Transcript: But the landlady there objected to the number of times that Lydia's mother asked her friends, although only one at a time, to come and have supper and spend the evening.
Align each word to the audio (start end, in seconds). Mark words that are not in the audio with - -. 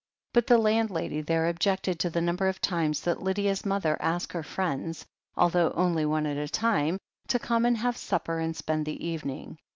But 0.33 0.47
the 0.47 0.57
landlady 0.57 1.21
there 1.21 1.47
objected 1.47 1.99
to 1.99 2.09
the 2.09 2.21
number 2.21 2.47
of 2.47 2.59
times 2.59 3.01
that 3.01 3.21
Lydia's 3.21 3.67
mother 3.67 4.01
asked 4.01 4.33
her 4.33 4.41
friends, 4.41 5.05
although 5.37 5.69
only 5.75 6.07
one 6.07 6.25
at 6.25 6.37
a 6.37 6.49
time, 6.49 6.97
to 7.27 7.37
come 7.37 7.65
and 7.67 7.77
have 7.77 7.97
supper 7.97 8.39
and 8.39 8.55
spend 8.55 8.87
the 8.87 9.05
evening. 9.07 9.59